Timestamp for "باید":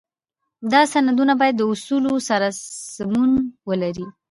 1.39-1.55